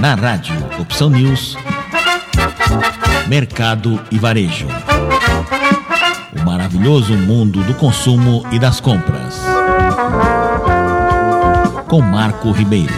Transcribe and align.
Na 0.00 0.14
rádio 0.14 0.54
Opção 0.78 1.10
News, 1.10 1.56
Mercado 3.26 4.00
e 4.12 4.18
Varejo. 4.18 4.68
O 6.36 6.44
maravilhoso 6.44 7.14
mundo 7.14 7.64
do 7.64 7.74
consumo 7.74 8.46
e 8.52 8.60
das 8.60 8.80
compras. 8.80 9.40
Com 11.88 12.00
Marco 12.00 12.52
Ribeiro. 12.52 12.94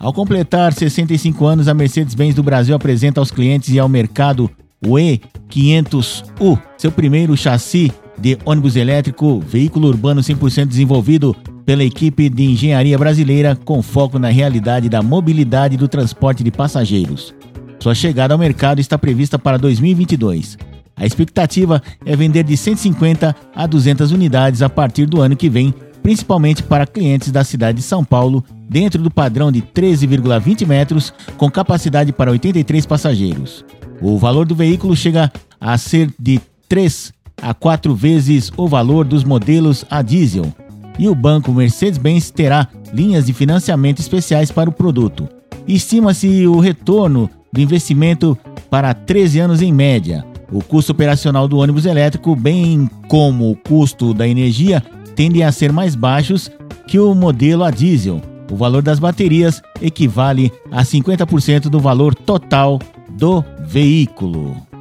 Ao 0.00 0.12
completar 0.12 0.72
65 0.72 1.46
anos, 1.46 1.68
a 1.68 1.74
Mercedes-Benz 1.74 2.34
do 2.34 2.42
Brasil 2.42 2.74
apresenta 2.74 3.20
aos 3.20 3.30
clientes 3.30 3.68
e 3.68 3.78
ao 3.78 3.88
mercado 3.88 4.50
o 4.86 4.94
E500U, 4.94 6.60
seu 6.76 6.90
primeiro 6.90 7.36
chassi 7.36 7.92
de 8.18 8.38
ônibus 8.44 8.76
elétrico, 8.76 9.40
veículo 9.40 9.88
urbano 9.88 10.20
100% 10.20 10.66
desenvolvido 10.66 11.34
pela 11.64 11.84
equipe 11.84 12.28
de 12.28 12.44
engenharia 12.44 12.98
brasileira 12.98 13.56
com 13.56 13.82
foco 13.82 14.18
na 14.18 14.28
realidade 14.28 14.88
da 14.88 15.02
mobilidade 15.02 15.76
do 15.76 15.88
transporte 15.88 16.42
de 16.42 16.50
passageiros. 16.50 17.34
Sua 17.78 17.94
chegada 17.94 18.34
ao 18.34 18.38
mercado 18.38 18.80
está 18.80 18.98
prevista 18.98 19.38
para 19.38 19.58
2022. 19.58 20.56
A 20.96 21.06
expectativa 21.06 21.82
é 22.04 22.14
vender 22.14 22.44
de 22.44 22.56
150 22.56 23.34
a 23.54 23.66
200 23.66 24.12
unidades 24.12 24.62
a 24.62 24.68
partir 24.68 25.06
do 25.06 25.20
ano 25.20 25.36
que 25.36 25.48
vem, 25.48 25.74
principalmente 26.02 26.62
para 26.62 26.86
clientes 26.86 27.32
da 27.32 27.42
cidade 27.42 27.78
de 27.78 27.84
São 27.84 28.04
Paulo, 28.04 28.44
dentro 28.68 29.02
do 29.02 29.10
padrão 29.10 29.50
de 29.50 29.62
13,20 29.62 30.66
metros, 30.66 31.12
com 31.36 31.50
capacidade 31.50 32.12
para 32.12 32.30
83 32.30 32.86
passageiros. 32.86 33.64
O 34.02 34.18
valor 34.18 34.44
do 34.46 34.54
veículo 34.54 34.96
chega 34.96 35.32
a 35.60 35.78
ser 35.78 36.12
de 36.18 36.40
3 36.68 37.12
a 37.40 37.54
4 37.54 37.94
vezes 37.94 38.50
o 38.56 38.66
valor 38.66 39.04
dos 39.04 39.22
modelos 39.22 39.84
a 39.88 40.02
diesel. 40.02 40.52
E 40.98 41.08
o 41.08 41.14
banco 41.14 41.52
Mercedes-Benz 41.52 42.30
terá 42.30 42.66
linhas 42.92 43.26
de 43.26 43.32
financiamento 43.32 44.00
especiais 44.00 44.50
para 44.50 44.68
o 44.68 44.72
produto. 44.72 45.28
Estima-se 45.68 46.46
o 46.48 46.58
retorno 46.58 47.30
do 47.52 47.60
investimento 47.60 48.36
para 48.68 48.92
13 48.92 49.38
anos 49.38 49.62
em 49.62 49.72
média. 49.72 50.26
O 50.50 50.62
custo 50.62 50.90
operacional 50.90 51.46
do 51.46 51.58
ônibus 51.58 51.86
elétrico, 51.86 52.34
bem 52.34 52.90
como 53.08 53.50
o 53.50 53.56
custo 53.56 54.12
da 54.12 54.26
energia, 54.26 54.82
tendem 55.14 55.44
a 55.44 55.52
ser 55.52 55.72
mais 55.72 55.94
baixos 55.94 56.50
que 56.88 56.98
o 56.98 57.14
modelo 57.14 57.62
a 57.62 57.70
diesel. 57.70 58.20
O 58.50 58.56
valor 58.56 58.82
das 58.82 58.98
baterias 58.98 59.62
equivale 59.80 60.52
a 60.70 60.82
50% 60.82 61.70
do 61.70 61.78
valor 61.78 62.14
total 62.14 62.78
do 63.16 63.44
veículo. 63.60 64.71